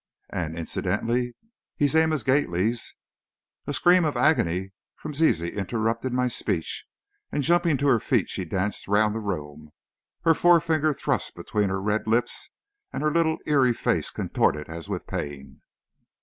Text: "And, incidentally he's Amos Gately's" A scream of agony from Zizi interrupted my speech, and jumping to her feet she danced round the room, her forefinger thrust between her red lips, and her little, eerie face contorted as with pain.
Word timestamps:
"And, 0.31 0.57
incidentally 0.57 1.35
he's 1.77 1.95
Amos 1.95 2.23
Gately's" 2.23 2.95
A 3.67 3.73
scream 3.75 4.03
of 4.03 4.17
agony 4.17 4.71
from 4.95 5.13
Zizi 5.13 5.49
interrupted 5.49 6.11
my 6.11 6.27
speech, 6.27 6.85
and 7.31 7.43
jumping 7.43 7.77
to 7.77 7.87
her 7.87 7.99
feet 7.99 8.27
she 8.27 8.43
danced 8.43 8.87
round 8.87 9.13
the 9.13 9.19
room, 9.19 9.69
her 10.23 10.33
forefinger 10.33 10.91
thrust 10.91 11.35
between 11.35 11.69
her 11.69 11.79
red 11.79 12.07
lips, 12.07 12.49
and 12.91 13.03
her 13.03 13.11
little, 13.13 13.37
eerie 13.45 13.75
face 13.75 14.09
contorted 14.09 14.67
as 14.67 14.89
with 14.89 15.05
pain. 15.05 15.61